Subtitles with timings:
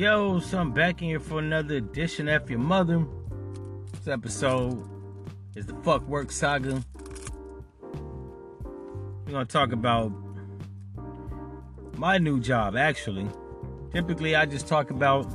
[0.00, 3.04] Yo, so I'm back in here for another edition of Your Mother.
[3.92, 4.88] This episode
[5.54, 6.82] is the Fuck Work Saga.
[9.26, 10.10] We're gonna talk about
[11.98, 13.28] my new job, actually.
[13.92, 15.30] Typically, I just talk about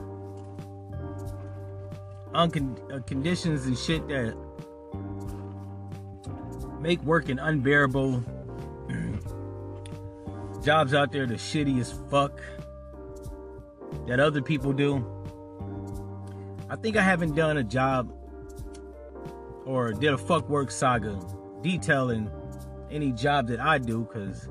[2.33, 4.35] uncon- uh, conditions and shit that
[6.81, 8.23] make working unbearable.
[10.63, 12.41] Jobs out there the shitty as fuck
[14.07, 15.05] that other people do.
[16.69, 18.11] I think I haven't done a job
[19.65, 21.19] or did a fuck work saga
[21.61, 22.29] detailing
[22.91, 24.49] any job that I do because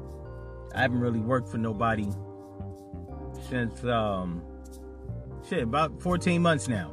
[0.75, 2.09] I haven't really worked for nobody
[3.49, 4.43] since um
[5.49, 6.91] shit about 14 months now.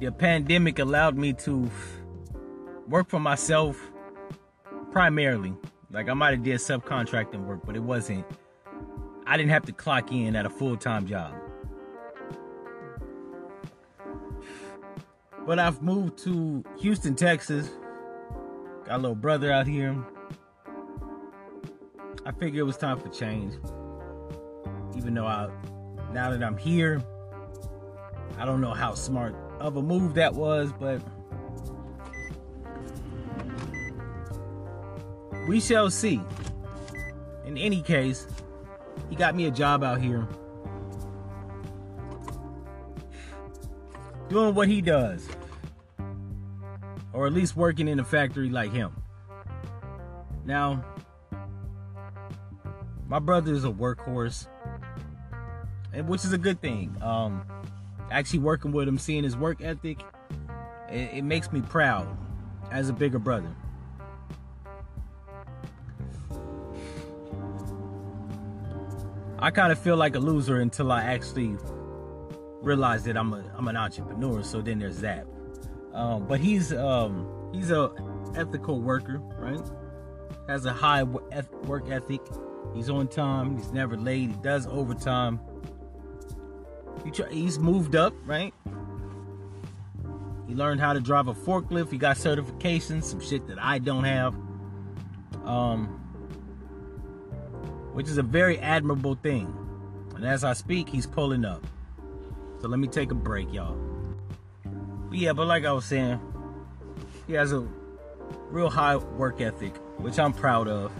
[0.00, 1.70] The pandemic allowed me to
[2.88, 3.89] work for myself
[4.92, 5.54] primarily.
[5.90, 8.24] Like I might have did subcontracting work, but it wasn't.
[9.26, 11.34] I didn't have to clock in at a full time job.
[15.46, 17.70] But I've moved to Houston, Texas.
[18.86, 19.96] Got a little brother out here.
[22.26, 23.54] I figured it was time for change.
[24.96, 25.48] Even though I,
[26.12, 27.02] now that I'm here,
[28.38, 31.00] I don't know how smart of a move that was, but
[35.46, 36.20] we shall see.
[37.44, 38.26] In any case,
[39.08, 40.26] he got me a job out here.
[44.28, 45.28] Doing what he does.
[47.12, 48.92] Or at least working in a factory like him.
[50.44, 50.84] Now,
[53.08, 54.46] my brother is a workhorse.
[55.92, 56.96] And which is a good thing.
[57.02, 57.42] Um
[58.10, 60.02] actually working with him, seeing his work ethic,
[60.90, 62.08] it, it makes me proud
[62.70, 63.54] as a bigger brother.
[69.42, 71.56] I kind of feel like a loser until I actually
[72.60, 74.42] realize that I'm a I'm an entrepreneur.
[74.42, 75.26] So then there's that.
[75.94, 77.90] Um, but he's um, he's a
[78.36, 79.60] ethical worker, right?
[80.46, 82.20] Has a high work ethic.
[82.74, 83.56] He's on time.
[83.56, 84.30] He's never late.
[84.30, 85.40] He does overtime.
[87.04, 88.52] He try, he's moved up, right?
[90.46, 91.90] He learned how to drive a forklift.
[91.90, 94.34] He got certifications, some shit that I don't have.
[95.44, 95.99] Um,
[97.92, 99.54] which is a very admirable thing.
[100.14, 101.64] And as I speak, he's pulling up.
[102.60, 103.76] So let me take a break, y'all.
[105.08, 106.20] But yeah, but like I was saying,
[107.26, 107.66] he has a
[108.50, 110.92] real high work ethic, which I'm proud of.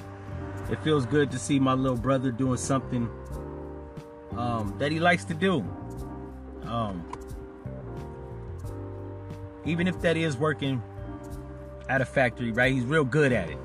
[0.71, 3.11] It feels good to see my little brother doing something
[4.37, 5.65] um, that he likes to do.
[6.65, 7.05] Um,
[9.65, 10.83] even if that is working
[11.89, 12.73] at a factory, right?
[12.73, 13.59] He's real good at it.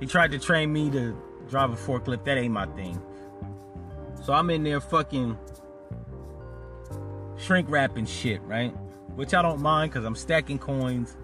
[0.00, 1.16] He tried to train me to
[1.48, 2.24] drive a forklift.
[2.24, 3.00] That ain't my thing.
[4.22, 5.38] So I'm in there fucking
[7.38, 8.70] shrink wrapping shit, right?
[9.14, 11.16] Which I don't mind because I'm stacking coins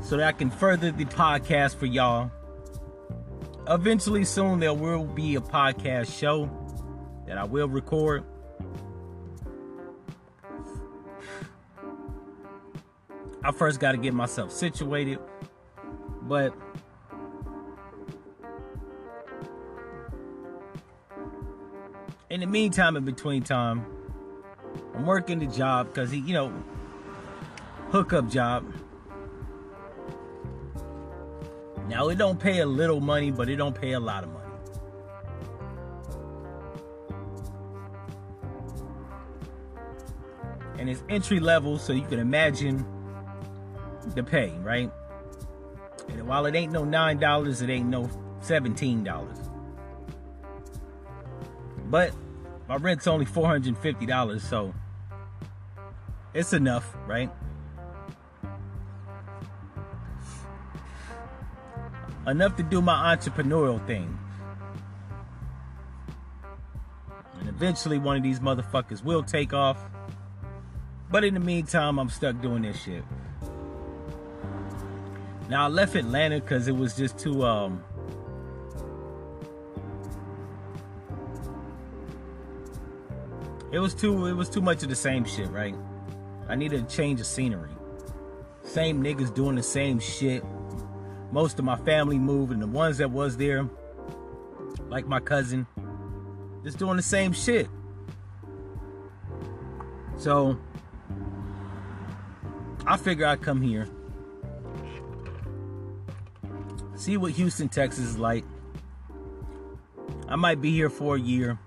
[0.00, 2.30] so that I can further the podcast for y'all.
[3.68, 6.48] Eventually, soon, there will be a podcast show
[7.26, 8.24] that I will record.
[13.44, 15.18] I first got to get myself situated
[16.28, 16.52] but
[22.28, 23.86] in the meantime, in between time,
[24.94, 26.52] I'm working the job because he, you know,
[27.90, 28.70] hookup job.
[31.88, 34.44] Now it don't pay a little money, but it don't pay a lot of money.
[40.78, 42.84] And it's entry level, so you can imagine
[44.14, 44.92] the pay, right?
[46.08, 48.10] And while it ain't no $9, it ain't no
[48.42, 49.48] $17.
[51.86, 52.12] But
[52.68, 54.74] my rent's only $450, so
[56.34, 57.30] it's enough, right?
[62.26, 64.18] Enough to do my entrepreneurial thing.
[67.40, 69.78] And eventually one of these motherfuckers will take off.
[71.10, 73.02] But in the meantime, I'm stuck doing this shit.
[75.48, 77.82] Now I left Atlanta because it was just too um
[83.70, 85.74] It was too it was too much of the same shit, right?
[86.48, 87.70] I needed a change of scenery.
[88.62, 90.42] Same niggas doing the same shit.
[91.32, 93.68] Most of my family moved, and the ones that was there,
[94.88, 95.66] like my cousin,
[96.64, 97.68] just doing the same shit.
[100.16, 100.58] So
[102.86, 103.86] I figure I'd come here,
[106.98, 108.44] see what Houston, Texas is like.
[110.28, 111.58] I might be here for a year.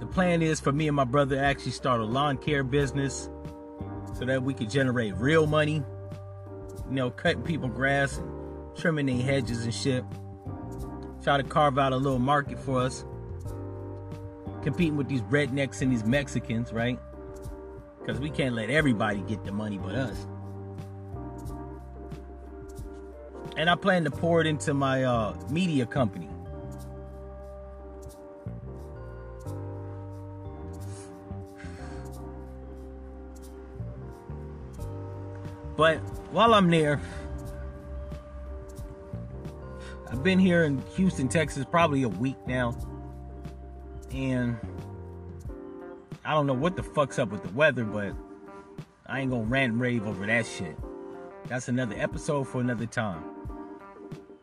[0.00, 3.28] The plan is for me and my brother to actually start a lawn care business
[4.14, 5.82] so that we could generate real money.
[6.88, 10.04] You know, cutting people grass and trimming their hedges and shit.
[11.22, 13.04] Try to carve out a little market for us.
[14.62, 16.98] Competing with these rednecks and these Mexicans, right?
[18.00, 20.26] Because we can't let everybody get the money but us.
[23.58, 26.28] And I plan to pour it into my uh, media company.
[35.76, 35.96] But
[36.30, 37.00] while I'm there,
[40.08, 42.78] I've been here in Houston, Texas, probably a week now.
[44.12, 44.56] And
[46.24, 48.12] I don't know what the fuck's up with the weather, but
[49.06, 50.76] I ain't gonna rant and rave over that shit.
[51.46, 53.37] That's another episode for another time.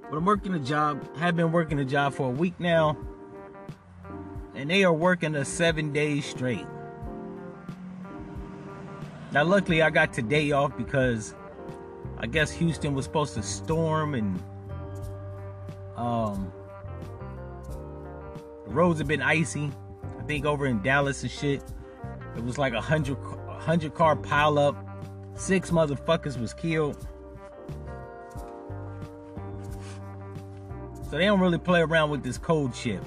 [0.09, 2.97] But I'm working a job, have been working a job for a week now.
[4.53, 6.65] And they are working a seven days straight.
[9.31, 11.35] Now, luckily, I got today off because
[12.17, 14.41] I guess Houston was supposed to storm and
[15.97, 16.51] um,
[18.65, 19.71] the roads have been icy.
[20.19, 21.63] I think over in Dallas and shit,
[22.37, 23.17] it was like a hundred,
[23.47, 24.77] hundred car pile up.
[25.35, 27.05] Six motherfuckers was killed.
[31.09, 33.01] So they don't really play around with this cold shit.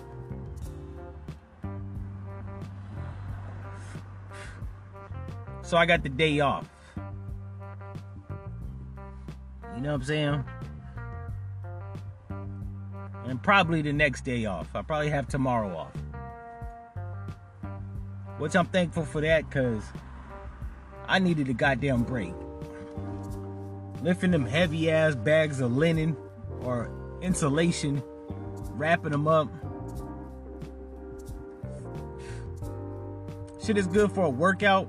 [5.62, 6.66] So I got the day off.
[9.76, 10.44] You know what I'm saying?
[13.26, 14.68] And probably the next day off.
[14.74, 15.92] I probably have tomorrow off.
[18.38, 19.82] Which I'm thankful for that because
[21.06, 22.32] I needed a goddamn break.
[24.02, 26.16] Lifting them heavy ass bags of linen
[26.62, 26.90] or
[27.22, 28.02] insulation,
[28.72, 29.48] wrapping them up.
[33.64, 34.88] Shit is good for a workout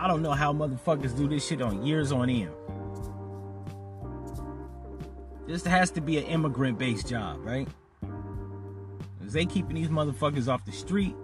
[0.00, 2.50] I don't know how motherfuckers do this shit on years on end.
[5.46, 7.68] This has to be an immigrant based job, right?
[9.18, 11.14] Because they keeping these motherfuckers off the street,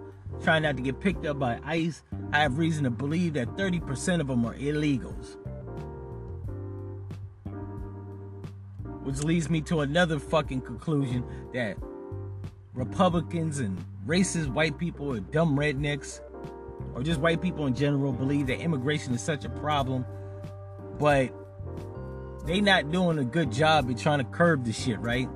[0.43, 2.03] trying not to get picked up by ICE.
[2.31, 5.37] I have reason to believe that 30% of them are illegals.
[9.07, 11.23] Which leads me to another fucking conclusion
[11.53, 11.77] that
[12.73, 16.19] Republicans and racist white people or dumb rednecks
[16.93, 20.05] or just white people in general believe that immigration is such a problem,
[20.99, 21.31] but
[22.45, 25.29] they not doing a good job at trying to curb the shit, right?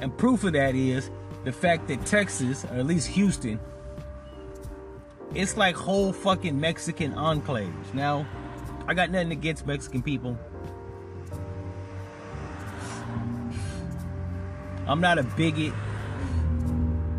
[0.00, 1.12] And proof of that is
[1.44, 3.60] the fact that Texas, or at least Houston,
[5.32, 7.94] it's like whole fucking Mexican enclaves.
[7.94, 8.26] Now,
[8.88, 10.36] I got nothing against Mexican people.
[14.86, 15.72] I'm not a bigot.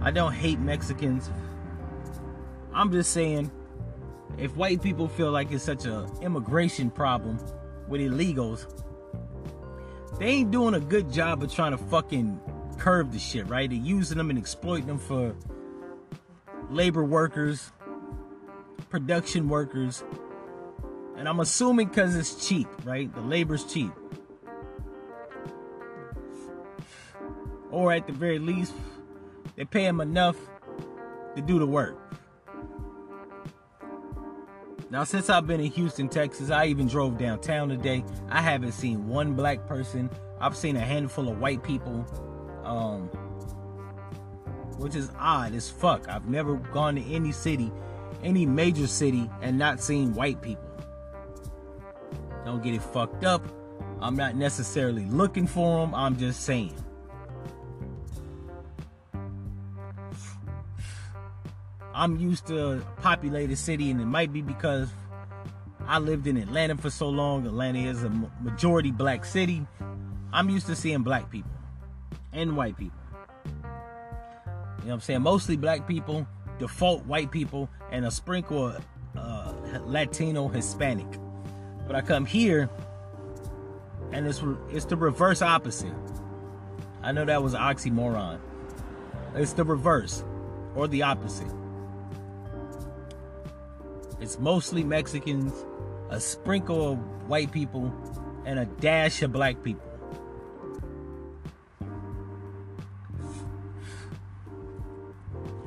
[0.02, 1.30] I don't hate Mexicans.
[2.74, 3.52] I'm just saying,
[4.38, 7.40] if white people feel like it's such a immigration problem
[7.88, 8.68] with illegals,
[10.20, 12.40] they ain't doing a good job of trying to fucking
[12.78, 13.70] curb the shit, right?
[13.70, 15.36] They're using them and exploiting them for
[16.70, 17.72] labor workers,
[18.90, 20.04] production workers.
[21.18, 23.14] And I'm assuming because it's cheap, right?
[23.14, 23.92] The labor's cheap.
[27.76, 28.74] Or at the very least,
[29.58, 30.38] they pay them enough
[31.36, 31.98] to do the work.
[34.90, 38.06] Now, since I've been in Houston, Texas, I even drove downtown today.
[38.30, 40.10] I haven't seen one black person.
[40.40, 42.06] I've seen a handful of white people,
[42.64, 43.10] um,
[44.78, 46.08] which is odd as fuck.
[46.08, 47.74] I've never gone to any city,
[48.24, 50.64] any major city, and not seen white people.
[52.46, 53.46] Don't get it fucked up.
[54.00, 55.94] I'm not necessarily looking for them.
[55.94, 56.74] I'm just saying.
[61.96, 64.90] I'm used to a populated city, and it might be because
[65.88, 67.48] I lived in Atlanta for so long.
[67.48, 68.10] Atlanta is a
[68.42, 69.66] majority black city.
[70.34, 71.52] I'm used to seeing black people
[72.34, 73.00] and white people.
[73.24, 75.22] You know what I'm saying?
[75.22, 76.28] Mostly black people,
[76.60, 78.86] default white people, and a sprinkle of
[79.16, 79.54] uh,
[79.86, 81.08] Latino, Hispanic.
[81.88, 82.70] But I come here,
[84.12, 85.94] and it's it's the reverse opposite.
[87.02, 88.40] I know that was an oxymoron.
[89.34, 90.26] It's the reverse,
[90.76, 91.48] or the opposite.
[94.26, 95.54] It's mostly Mexicans,
[96.10, 96.98] a sprinkle of
[97.30, 97.94] white people,
[98.44, 99.88] and a dash of black people.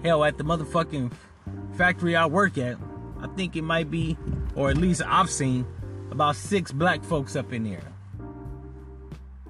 [0.03, 1.13] Hell, at the motherfucking
[1.77, 2.79] factory I work at,
[3.21, 4.19] I think it might be,
[4.57, 5.65] or at least I've seen,
[6.11, 7.93] about six black folks up in there.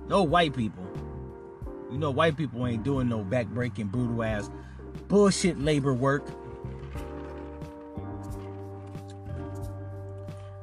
[0.07, 0.85] No white people.
[1.91, 4.51] You know, white people ain't doing no backbreaking, brutal ass
[5.09, 6.27] bullshit labor work.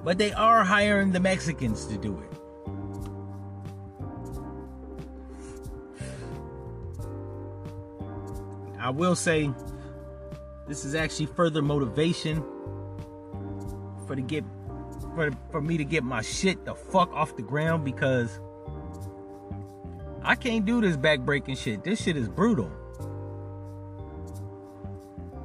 [0.06, 2.32] But they are hiring the Mexicans to do it.
[8.80, 9.50] I will say
[10.68, 12.44] this is actually further motivation
[14.06, 14.44] for to get
[15.16, 18.40] for for me to get my shit the fuck off the ground because
[20.22, 21.84] I can't do this backbreaking shit.
[21.84, 22.70] This shit is brutal.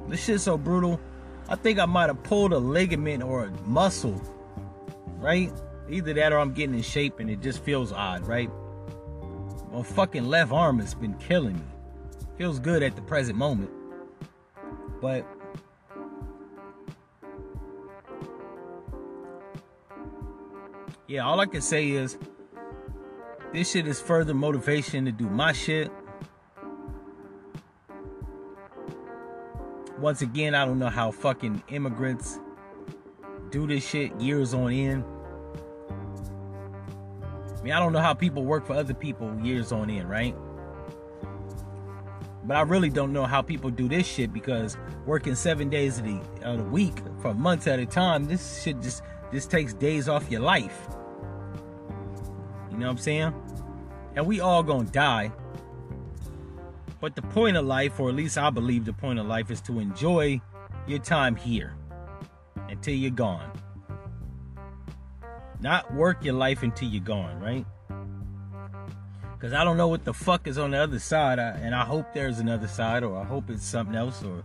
[0.07, 0.99] This shit's so brutal.
[1.49, 4.21] I think I might have pulled a ligament or a muscle,
[5.21, 5.51] right?
[5.89, 8.49] Either that or I'm getting in shape and it just feels odd, right?
[9.71, 11.63] My fucking left arm has been killing me.
[12.37, 13.69] Feels good at the present moment.
[14.99, 15.25] But
[21.07, 22.17] yeah, all I can say is
[23.53, 25.91] this shit is further motivation to do my shit.
[29.99, 32.39] Once again, I don't know how fucking immigrants
[33.51, 35.03] do this shit years on end.
[37.57, 40.35] I mean, I don't know how people work for other people years on end, right?
[42.43, 46.05] But I really don't know how people do this shit because working seven days of
[46.05, 50.09] the, of the week for months at a time, this shit just just takes days
[50.09, 50.87] off your life.
[52.71, 53.33] You know what I'm saying?
[54.15, 55.31] And we all gonna die.
[56.99, 59.61] But the point of life, or at least I believe the point of life, is
[59.61, 60.41] to enjoy
[60.87, 61.75] your time here
[62.71, 63.51] until you're gone.
[65.59, 67.65] Not work your life until you're gone, right?
[69.33, 71.37] Because I don't know what the fuck is on the other side.
[71.37, 74.43] And I hope there's another side, or I hope it's something else, or,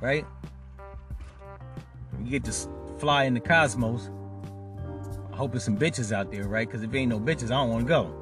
[0.00, 0.26] right?
[2.24, 2.52] You get to
[2.98, 4.10] fly in the cosmos.
[5.32, 6.66] I hope there's some bitches out there, right?
[6.66, 8.16] Because if ain't no bitches, I don't want to go.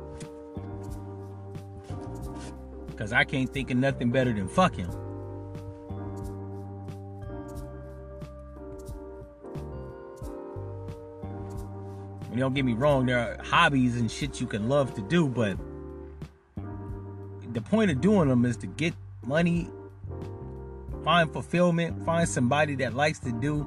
[2.88, 5.07] Because I can't think of nothing better than fucking.
[12.38, 15.56] Don't get me wrong, there are hobbies and shit you can love to do, but
[17.52, 19.68] the point of doing them is to get money,
[21.04, 23.66] find fulfillment, find somebody that likes to do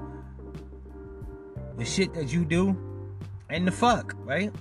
[1.78, 2.78] the shit that you do,
[3.50, 4.54] and the fuck, right?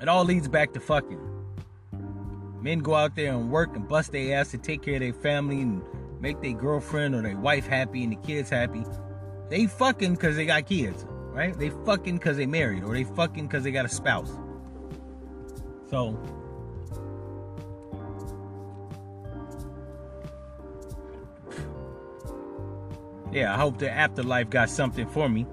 [0.00, 1.20] It all leads back to fucking.
[2.60, 5.12] Men go out there and work and bust their ass to take care of their
[5.12, 5.82] family and
[6.20, 8.84] make their girlfriend or their wife happy and the kids happy.
[9.48, 11.58] They fucking because they got kids, right?
[11.58, 14.30] They fucking because they married or they fucking because they got a spouse.
[15.90, 16.18] So,
[23.32, 25.44] yeah, I hope the afterlife got something for me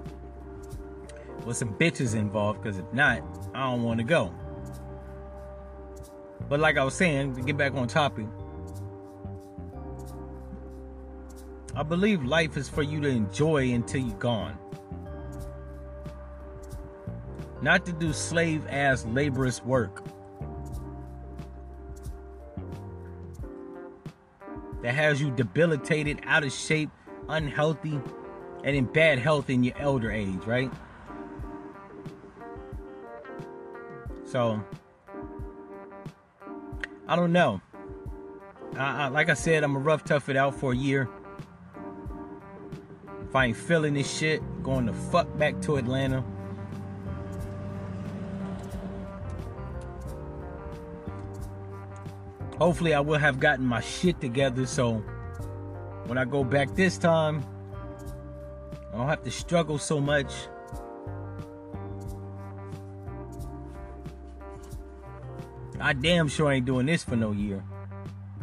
[1.44, 3.22] with some bitches involved because if not,
[3.52, 4.32] I don't want to go.
[6.48, 8.26] But like I was saying, to get back on topic,
[11.74, 14.58] I believe life is for you to enjoy until you're gone.
[17.62, 20.04] Not to do slave ass laborious work.
[24.82, 26.90] That has you debilitated, out of shape,
[27.28, 28.00] unhealthy,
[28.64, 30.72] and in bad health in your elder age, right?
[34.24, 34.60] So,
[37.06, 37.60] I don't know.
[38.76, 41.08] I, I, like I said, I'm a rough tough it out for a year.
[43.28, 46.24] If I ain't feeling this shit, going to fuck back to Atlanta.
[52.62, 54.98] Hopefully, I will have gotten my shit together so
[56.06, 57.44] when I go back this time,
[58.92, 60.32] I don't have to struggle so much.
[65.80, 67.64] I damn sure ain't doing this for no year.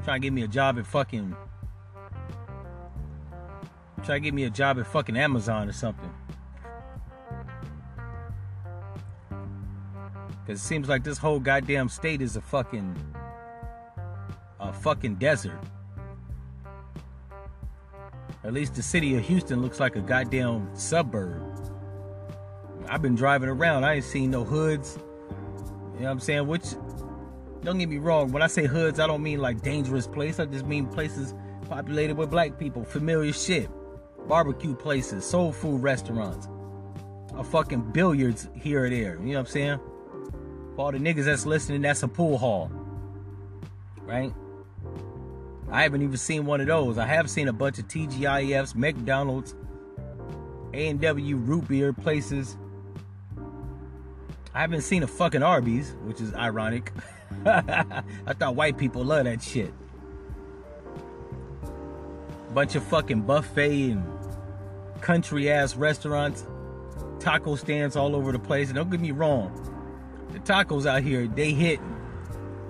[0.03, 1.33] Trying to get me a job at fucking.
[4.03, 6.11] Try to get me a job at fucking Amazon or something.
[10.45, 12.97] Cause it seems like this whole goddamn state is a fucking
[14.79, 15.59] fucking desert.
[18.43, 21.43] At least the city of Houston looks like a goddamn suburb.
[22.87, 24.97] I've been driving around, I ain't seen no hoods.
[24.97, 26.47] You know what I'm saying?
[26.47, 26.63] Which,
[27.63, 30.39] don't get me wrong, when I say hoods, I don't mean like dangerous place.
[30.39, 31.33] I just mean places
[31.67, 33.69] populated with black people, familiar shit.
[34.27, 36.47] Barbecue places, soul food restaurants,
[37.35, 39.15] a fucking billiards here or there.
[39.15, 39.79] You know what I'm saying?
[40.75, 42.71] For all the niggas that's listening, that's a pool hall.
[44.01, 44.33] Right?
[45.71, 46.97] I haven't even seen one of those.
[46.97, 49.55] I have seen a bunch of TGIFs, McDonald's,
[50.73, 52.57] A&W root beer places.
[54.53, 56.91] I haven't seen a fucking Arby's, which is ironic.
[57.45, 59.71] I thought white people love that shit.
[62.53, 64.03] Bunch of fucking buffet and
[65.01, 66.47] country ass restaurants,
[67.19, 68.69] taco stands all over the place.
[68.69, 69.53] And don't get me wrong,
[70.31, 71.79] the tacos out here, they hit.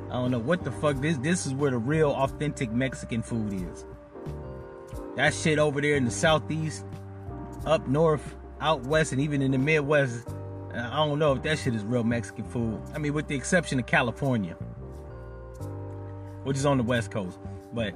[0.10, 3.54] I don't know what the fuck this this is where the real authentic Mexican food
[3.54, 3.86] is.
[5.16, 6.84] That shit over there in the southeast,
[7.66, 10.28] up north, out west, and even in the Midwest,
[10.74, 12.82] I don't know if that shit is real Mexican food.
[12.96, 14.54] I mean, with the exception of California,
[16.44, 17.38] which is on the west coast.
[17.74, 17.94] But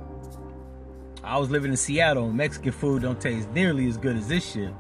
[1.24, 4.52] I was living in Seattle, and Mexican food don't taste nearly as good as this
[4.52, 4.74] shit.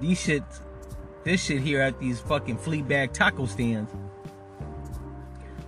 [0.00, 0.42] These shit,
[1.24, 3.92] this shit here at these fucking flea bag taco stands,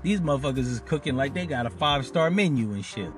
[0.03, 3.13] these motherfuckers is cooking like they got a five star menu and shit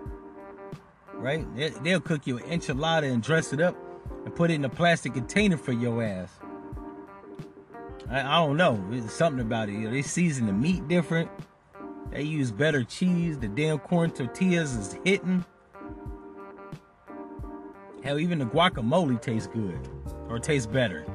[1.23, 1.47] right?
[1.83, 3.77] They'll cook you an enchilada and dress it up
[4.25, 6.39] and put it in a plastic container for your ass.
[8.11, 8.85] I, I don't know.
[8.91, 9.75] There's something about it.
[9.75, 11.31] You know, they season the meat different.
[12.11, 13.39] They use better cheese.
[13.39, 15.45] The damn corn tortillas is hitting.
[18.03, 19.89] Hell, even the guacamole tastes good
[20.29, 21.07] or tastes better.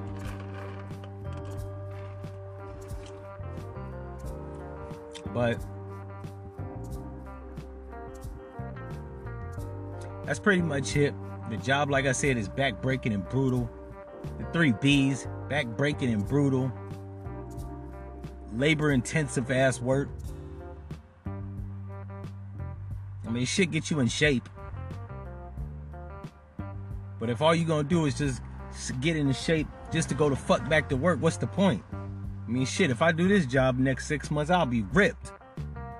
[5.37, 5.61] But
[10.25, 11.13] that's pretty much it.
[11.51, 13.69] The job, like I said, is backbreaking and brutal.
[14.39, 16.71] The three B's backbreaking and brutal.
[18.51, 20.09] Labor intensive ass work.
[23.27, 24.49] I mean, shit get you in shape.
[27.19, 28.41] But if all you're gonna do is just
[29.01, 31.83] get in shape just to go to fuck back to work, what's the point?
[32.47, 35.31] I mean, shit, if I do this job next six months, I'll be ripped.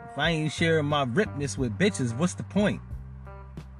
[0.10, 2.82] If I ain't sharing my ripness with bitches, what's the point?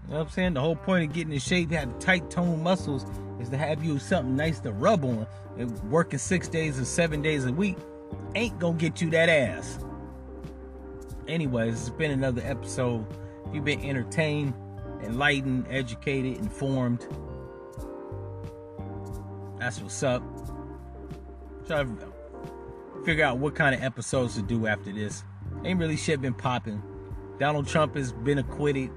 [0.06, 0.54] You know what I'm saying?
[0.56, 3.06] The whole point of getting in shape, have tight toned muscles,
[3.40, 5.26] is to have you something nice to rub on.
[5.58, 7.78] And working six days or seven days a week
[8.36, 9.80] ain't gonna get you that ass.
[11.28, 13.06] Anyways, it's been another episode.
[13.54, 14.54] You've been entertained,
[15.02, 17.08] enlightened, educated, informed,
[19.60, 20.24] that's what's up.
[23.06, 25.24] Figure out what kind of episodes to do after this.
[25.64, 26.82] Ain't really shit been popping.
[27.40, 28.90] Donald Trump has been acquitted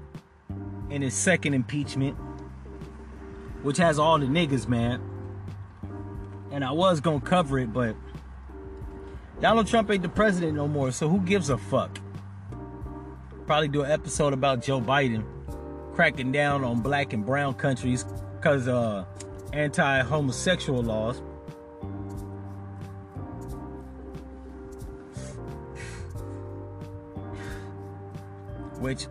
[0.89, 2.17] in his second impeachment,
[3.63, 4.99] which has all the niggas mad.
[6.51, 7.95] And I was gonna cover it, but
[9.39, 11.97] Donald Trump ain't the president no more, so who gives a fuck?
[13.47, 15.23] Probably do an episode about Joe Biden
[15.93, 19.05] cracking down on black and brown countries because uh
[19.53, 21.21] anti-homosexual laws.
[28.81, 29.07] Which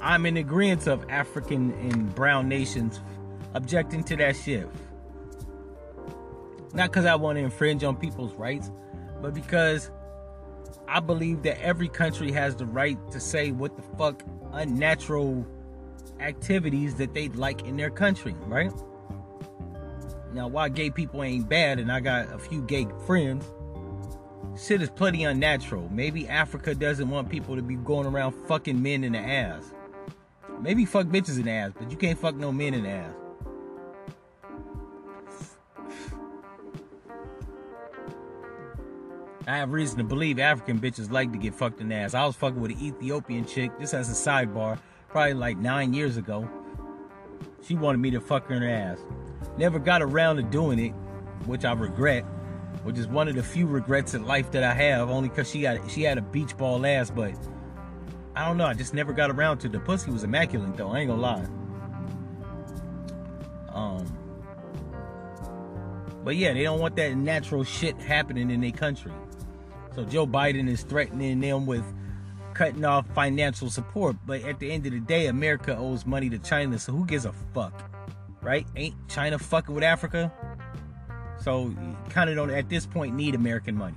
[0.00, 3.00] I'm in agreement of African and brown nations
[3.54, 4.68] objecting to that shit.
[6.74, 8.70] Not because I want to infringe on people's rights,
[9.22, 9.90] but because
[10.88, 15.46] I believe that every country has the right to say what the fuck unnatural
[16.20, 18.72] activities that they'd like in their country, right?
[20.32, 23.44] Now, why gay people ain't bad, and I got a few gay friends,
[24.56, 25.88] shit is plenty unnatural.
[25.90, 29.72] Maybe Africa doesn't want people to be going around fucking men in the ass.
[30.60, 33.14] Maybe fuck bitches in the ass, but you can't fuck no men in the ass.
[39.46, 42.14] I have reason to believe African bitches like to get fucked in the ass.
[42.14, 46.16] I was fucking with an Ethiopian chick, just as a sidebar, probably like nine years
[46.16, 46.48] ago.
[47.62, 48.98] She wanted me to fuck her in the ass.
[49.58, 50.92] Never got around to doing it,
[51.44, 52.24] which I regret,
[52.84, 55.62] which is one of the few regrets in life that I have, only because she
[55.62, 57.34] got she had a beach ball ass, but
[58.36, 58.66] I don't know.
[58.66, 60.90] I just never got around to the pussy was immaculate though.
[60.90, 61.46] I ain't gonna lie.
[63.72, 64.06] Um,
[66.22, 69.12] but yeah, they don't want that natural shit happening in their country.
[69.94, 71.84] So Joe Biden is threatening them with
[72.54, 74.16] cutting off financial support.
[74.26, 76.78] But at the end of the day, America owes money to China.
[76.78, 77.90] So who gives a fuck,
[78.42, 78.66] right?
[78.76, 80.32] Ain't China fucking with Africa?
[81.44, 81.74] So
[82.08, 83.96] kind of don't at this point need American money.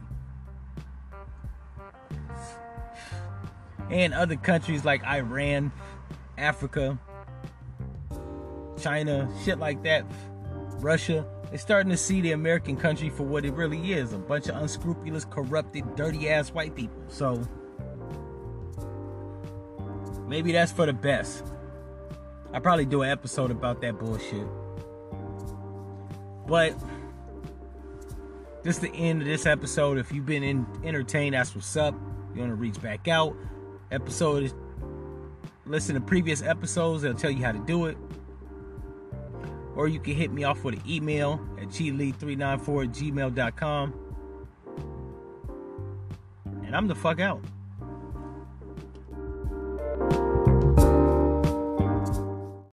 [3.89, 5.71] and other countries like Iran,
[6.37, 6.99] Africa,
[8.79, 10.05] China, shit like that,
[10.79, 14.49] Russia, they're starting to see the American country for what it really is a bunch
[14.49, 17.01] of unscrupulous, corrupted, dirty ass white people.
[17.07, 17.41] So
[20.27, 21.45] maybe that's for the best.
[22.53, 24.47] I probably do an episode about that bullshit.
[26.45, 26.77] But
[28.67, 29.97] this is the end of this episode.
[29.97, 31.95] If you've been in, entertained, that's what's up.
[32.35, 33.35] You want to reach back out
[33.91, 34.53] episode is
[35.65, 37.97] listen to previous episodes they'll tell you how to do it
[39.75, 42.65] or you can hit me off with an email at glee394
[43.13, 43.93] gmail.com.
[46.65, 47.43] And I'm the fuck out.